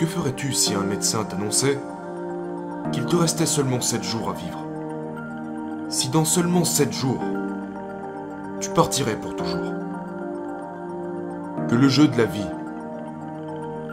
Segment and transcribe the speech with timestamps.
[0.00, 1.78] Que ferais-tu si un médecin t'annonçait
[2.90, 4.64] qu'il te restait seulement 7 jours à vivre?
[5.90, 7.20] Si dans seulement 7 jours,
[8.60, 9.74] tu partirais pour toujours?
[11.68, 12.46] Que le jeu de la vie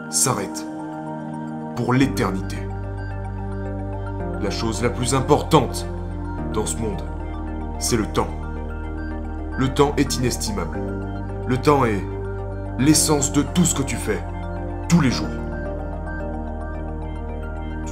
[0.08, 0.64] s'arrête
[1.76, 2.56] pour l'éternité?
[4.40, 5.86] La chose la plus importante
[6.54, 7.02] dans ce monde,
[7.78, 8.30] c'est le temps.
[9.58, 10.78] Le temps est inestimable.
[11.46, 12.02] Le temps est
[12.78, 14.24] l'essence de tout ce que tu fais,
[14.88, 15.28] tous les jours.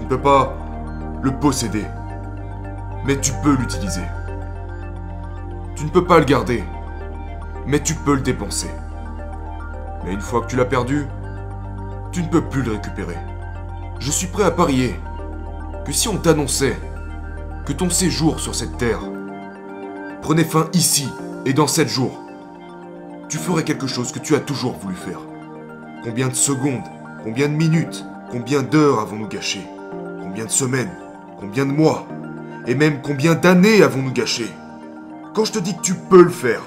[0.06, 0.54] Tu ne peux pas
[1.20, 1.84] le posséder,
[3.04, 4.04] mais tu peux l'utiliser.
[5.74, 6.62] Tu ne peux pas le garder,
[7.66, 8.70] mais tu peux le dépenser.
[10.04, 11.08] Mais une fois que tu l'as perdu,
[12.12, 13.16] tu ne peux plus le récupérer.
[13.98, 14.94] Je suis prêt à parier
[15.84, 16.78] que si on t'annonçait
[17.64, 19.00] que ton séjour sur cette terre
[20.22, 21.08] prenait fin ici
[21.46, 22.22] et dans sept jours,
[23.28, 25.18] tu ferais quelque chose que tu as toujours voulu faire.
[26.04, 26.86] Combien de secondes,
[27.24, 29.66] combien de minutes, combien d'heures avons-nous gâché?
[30.36, 30.92] Combien de semaines,
[31.40, 32.06] combien de mois,
[32.66, 34.44] et même combien d'années avons-nous gâché
[35.34, 36.60] Quand je te dis que tu peux le faire,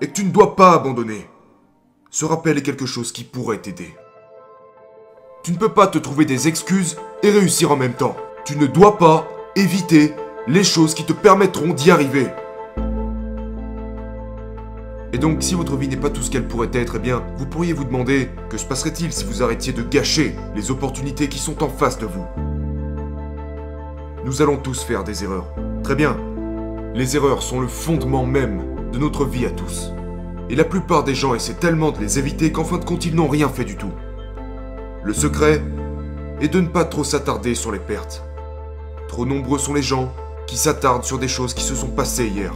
[0.00, 1.28] et que tu ne dois pas abandonner,
[2.10, 3.94] ce rappel est quelque chose qui pourrait t'aider.
[5.44, 8.16] Tu ne peux pas te trouver des excuses et réussir en même temps.
[8.46, 10.14] Tu ne dois pas éviter
[10.46, 12.26] les choses qui te permettront d'y arriver.
[15.12, 17.44] Et donc, si votre vie n'est pas tout ce qu'elle pourrait être, eh bien, vous
[17.44, 21.62] pourriez vous demander que se passerait-il si vous arrêtiez de gâcher les opportunités qui sont
[21.62, 22.24] en face de vous
[24.24, 25.46] Nous allons tous faire des erreurs.
[25.82, 26.16] Très bien.
[26.94, 28.62] Les erreurs sont le fondement même
[28.92, 29.92] de notre vie à tous.
[30.50, 33.14] Et la plupart des gens essaient tellement de les éviter qu'en fin de compte, ils
[33.14, 33.92] n'ont rien fait du tout.
[35.02, 35.62] Le secret
[36.40, 38.22] est de ne pas trop s'attarder sur les pertes.
[39.08, 40.12] Trop nombreux sont les gens
[40.46, 42.52] qui s'attardent sur des choses qui se sont passées hier.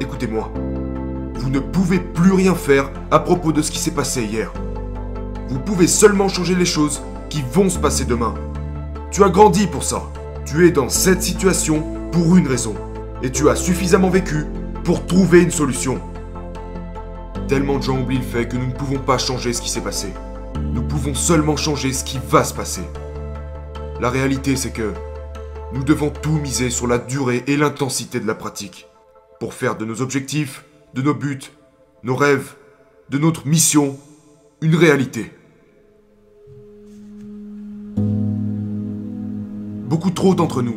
[0.00, 0.52] Écoutez-moi,
[1.34, 4.52] vous ne pouvez plus rien faire à propos de ce qui s'est passé hier.
[5.48, 8.34] Vous pouvez seulement changer les choses qui vont se passer demain.
[9.10, 10.02] Tu as grandi pour ça.
[10.50, 12.74] Tu es dans cette situation pour une raison.
[13.22, 14.46] Et tu as suffisamment vécu
[14.82, 16.00] pour trouver une solution.
[17.48, 19.82] Tellement de gens oublient le fait que nous ne pouvons pas changer ce qui s'est
[19.82, 20.08] passé.
[20.72, 22.80] Nous pouvons seulement changer ce qui va se passer.
[24.00, 24.94] La réalité, c'est que
[25.74, 28.86] nous devons tout miser sur la durée et l'intensité de la pratique
[29.40, 31.52] pour faire de nos objectifs, de nos buts,
[32.04, 32.54] nos rêves,
[33.10, 33.98] de notre mission
[34.62, 35.30] une réalité.
[39.88, 40.76] Beaucoup trop d'entre nous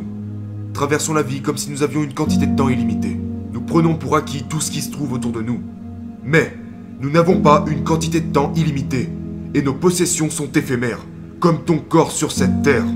[0.72, 3.20] traversons la vie comme si nous avions une quantité de temps illimitée.
[3.52, 5.60] Nous prenons pour acquis tout ce qui se trouve autour de nous.
[6.24, 6.56] Mais
[6.98, 9.10] nous n'avons pas une quantité de temps illimitée
[9.52, 11.04] et nos possessions sont éphémères,
[11.40, 12.86] comme ton corps sur cette terre.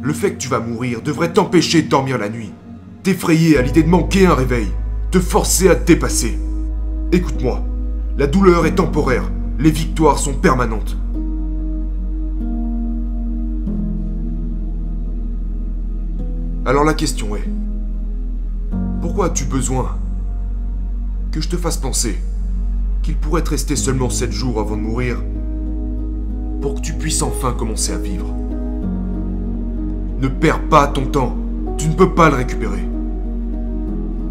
[0.00, 2.52] Le fait que tu vas mourir devrait t'empêcher de dormir la nuit,
[3.02, 4.68] t'effrayer à l'idée de manquer un réveil,
[5.10, 6.38] te forcer à te dépasser.
[7.10, 7.64] Écoute-moi,
[8.16, 9.28] la douleur est temporaire,
[9.58, 10.96] les victoires sont permanentes.
[16.66, 17.48] Alors la question est,
[19.00, 19.98] pourquoi as-tu besoin
[21.30, 22.18] que je te fasse penser
[23.02, 25.22] qu'il pourrait te rester seulement 7 jours avant de mourir
[26.60, 28.34] pour que tu puisses enfin commencer à vivre?
[30.18, 31.36] Ne perds pas ton temps,
[31.78, 32.84] tu ne peux pas le récupérer.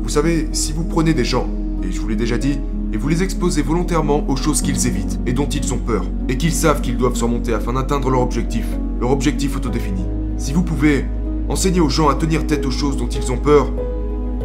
[0.04, 1.48] Vous savez, si vous prenez des gens,
[1.84, 2.60] et je vous l'ai déjà dit,
[2.92, 6.36] et vous les exposez volontairement aux choses qu'ils évitent et dont ils ont peur, et
[6.36, 8.66] qu'ils savent qu'ils doivent surmonter afin d'atteindre leur objectif,
[9.00, 10.04] leur objectif autodéfini.
[10.38, 11.06] Si vous pouvez
[11.50, 13.68] enseigner aux gens à tenir tête aux choses dont ils ont peur,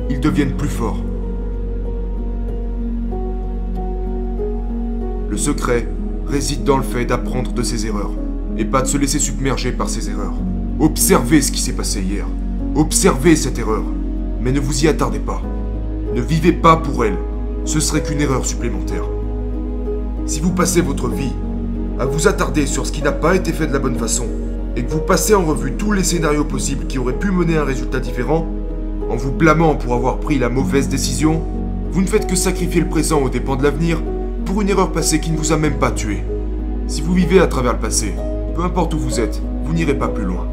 [0.08, 0.98] ils deviennent plus forts.
[5.28, 5.88] Le secret
[6.26, 8.10] réside dans le fait d'apprendre de ses erreurs,
[8.58, 10.34] et pas de se laisser submerger par ses erreurs.
[10.80, 12.26] Observez ce qui s'est passé hier.
[12.74, 13.82] Observez cette erreur.
[14.40, 15.42] Mais ne vous y attardez pas.
[16.14, 17.18] Ne vivez pas pour elle.
[17.64, 19.04] Ce serait qu'une erreur supplémentaire.
[20.26, 21.32] Si vous passez votre vie
[21.98, 24.26] à vous attarder sur ce qui n'a pas été fait de la bonne façon,
[24.76, 27.62] et que vous passez en revue tous les scénarios possibles qui auraient pu mener à
[27.62, 28.46] un résultat différent,
[29.10, 31.42] en vous blâmant pour avoir pris la mauvaise décision,
[31.90, 34.00] vous ne faites que sacrifier le présent aux dépens de l'avenir
[34.44, 36.22] pour une erreur passée qui ne vous a même pas tué.
[36.86, 38.14] Si vous vivez à travers le passé,
[38.54, 40.46] peu importe où vous êtes, vous n'irez pas plus loin.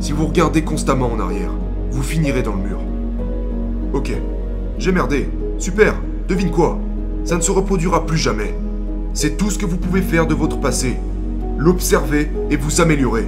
[0.00, 1.52] Si vous regardez constamment en arrière,
[1.90, 2.78] vous finirez dans le mur.
[3.94, 4.12] Ok,
[4.78, 5.28] j'ai merdé.
[5.58, 5.94] Super,
[6.28, 6.78] devine quoi?
[7.24, 8.54] Ça ne se reproduira plus jamais.
[9.14, 10.96] C'est tout ce que vous pouvez faire de votre passé.
[11.58, 13.26] L'observer et vous améliorer.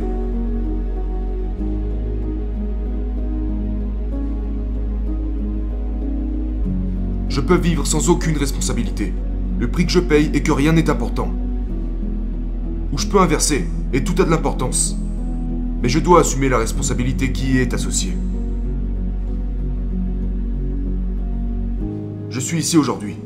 [7.35, 9.13] Je peux vivre sans aucune responsabilité.
[9.59, 11.35] Le prix que je paye est que rien n'est important.
[12.93, 14.97] Ou je peux inverser, et tout a de l'importance.
[15.83, 18.17] Mais je dois assumer la responsabilité qui y est associée.
[22.31, 23.17] Je suis ici aujourd'hui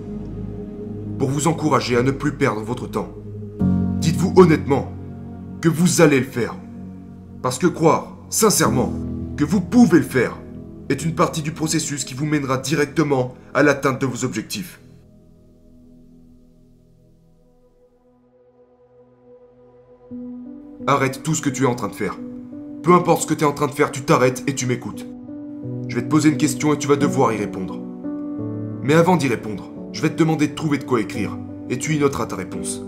[1.19, 3.13] pour vous encourager à ne plus perdre votre temps.
[4.01, 4.91] Dites-vous honnêtement
[5.61, 6.55] que vous allez le faire.
[7.43, 8.91] Parce que croire, sincèrement,
[9.37, 10.33] que vous pouvez le faire,
[10.89, 14.81] est une partie du processus qui vous mènera directement à l'atteinte de vos objectifs.
[20.87, 22.19] Arrête tout ce que tu es en train de faire.
[22.83, 25.07] Peu importe ce que tu es en train de faire, tu t'arrêtes et tu m'écoutes.
[25.89, 27.79] Je vais te poser une question et tu vas devoir y répondre.
[28.83, 31.37] Mais avant d'y répondre, je vais te demander de trouver de quoi écrire,
[31.69, 32.83] et tu y noteras ta réponse.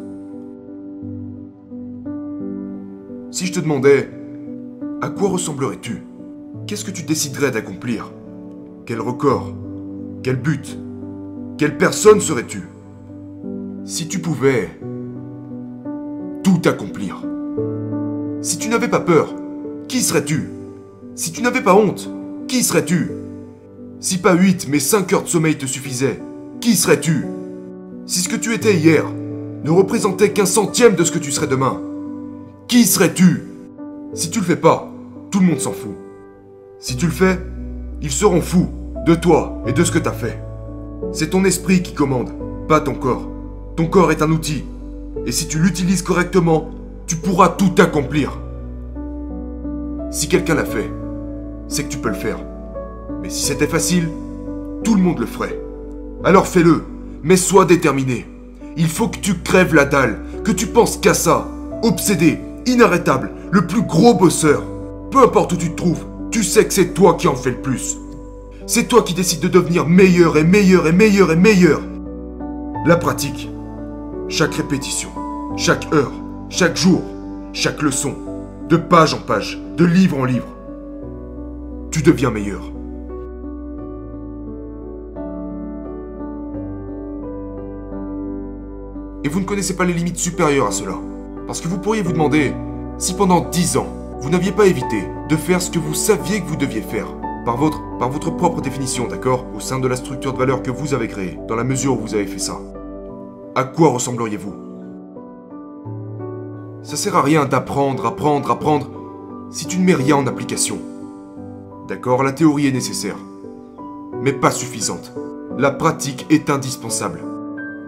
[3.31, 4.11] Si je te demandais,
[5.03, 6.03] à quoi ressemblerais-tu?
[6.70, 8.12] Qu'est-ce que tu déciderais d'accomplir?
[8.87, 9.52] Quel record?
[10.22, 10.78] Quel but?
[11.58, 12.62] Quelle personne serais-tu?
[13.84, 14.70] Si tu pouvais
[16.44, 17.26] tout accomplir.
[18.40, 19.34] Si tu n'avais pas peur,
[19.88, 20.49] qui serais-tu?
[21.17, 22.08] Si tu n'avais pas honte,
[22.46, 23.11] qui serais-tu?
[23.99, 26.20] Si pas 8 mais 5 heures de sommeil te suffisaient,
[26.61, 27.26] qui serais-tu?
[28.06, 29.06] Si ce que tu étais hier
[29.64, 31.82] ne représentait qu'un centième de ce que tu serais demain,
[32.69, 33.43] qui serais-tu?
[34.14, 34.88] Si tu le fais pas,
[35.32, 35.96] tout le monde s'en fout.
[36.82, 37.38] Si tu le fais,
[38.00, 38.71] ils seront fous
[39.05, 40.43] de toi et de ce que t'as fait.
[41.12, 42.31] C'est ton esprit qui commande,
[42.69, 43.29] pas ton corps.
[43.77, 44.65] Ton corps est un outil,
[45.27, 46.71] et si tu l'utilises correctement,
[47.06, 48.38] tu pourras tout accomplir.
[50.11, 50.91] Si quelqu'un l'a fait,
[51.69, 52.38] c'est que tu peux le faire.
[53.21, 54.09] Mais si c'était facile,
[54.82, 55.61] tout le monde le ferait.
[56.25, 56.85] Alors fais-le,
[57.23, 58.27] mais sois déterminé.
[58.79, 61.47] Il faut que tu crèves la dalle, que tu penses qu'à ça.
[61.82, 64.62] Obsédé, inarrêtable, le plus gros bosseur.
[65.11, 67.61] Peu importe où tu te trouves, tu sais que c'est toi qui en fais le
[67.61, 67.99] plus.
[68.67, 71.81] C'est toi qui décides de devenir meilleur et meilleur et meilleur et meilleur.
[72.87, 73.50] La pratique,
[74.29, 75.11] chaque répétition,
[75.56, 76.12] chaque heure,
[76.49, 77.03] chaque jour,
[77.53, 78.15] chaque leçon,
[78.69, 80.47] de page en page, de livre en livre,
[81.91, 82.62] tu deviens meilleur.
[89.25, 90.94] Et vous ne connaissez pas les limites supérieures à cela.
[91.47, 92.55] Parce que vous pourriez vous demander
[92.99, 96.46] si pendant 10 ans, vous n'aviez pas évité de faire ce que vous saviez que
[96.46, 97.06] vous deviez faire,
[97.46, 99.46] par votre, propre définition, d'accord?
[99.56, 102.00] Au sein de la structure de valeur que vous avez créée, dans la mesure où
[102.00, 102.58] vous avez fait ça.
[103.55, 104.55] À quoi ressembleriez-vous?
[106.82, 108.90] Ça sert à rien d'apprendre, apprendre, apprendre,
[109.50, 110.78] si tu ne mets rien en application.
[111.88, 113.17] D'accord, la théorie est nécessaire,
[114.20, 115.12] mais pas suffisante.
[115.56, 117.20] La pratique est indispensable.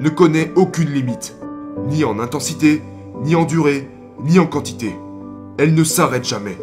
[0.00, 1.36] Ne connaît aucune limite,
[1.86, 2.82] ni en intensité,
[3.22, 3.88] ni en durée,
[4.24, 4.96] ni en quantité.
[5.58, 6.56] Elle ne s'arrête jamais.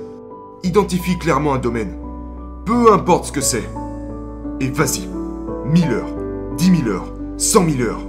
[0.64, 1.96] Identifie clairement un domaine,
[2.66, 3.70] peu importe ce que c'est.
[4.60, 5.08] Et vas-y,
[5.66, 6.14] 1000 heures,
[6.58, 8.06] 10 000 heures, 100 000 heures.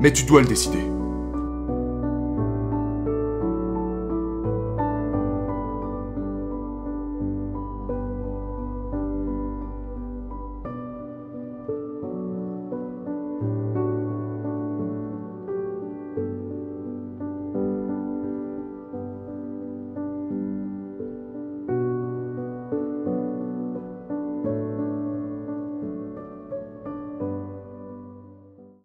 [0.00, 0.84] Mais tu dois le décider.